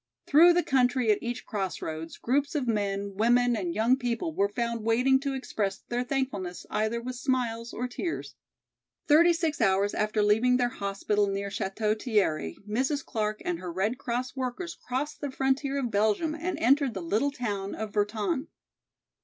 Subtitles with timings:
[0.25, 4.81] Through the country at each crossroads groups of men, women and young people were found
[4.83, 8.33] waiting to express their thankfulness either with smiles or tears.
[9.07, 13.05] Thirty six hours after leaving their hospital near Château Thierry, Mrs.
[13.05, 17.29] Clark and her Red Cross workers crossed the frontier of Belgium and entered the little
[17.29, 18.47] town of Virton.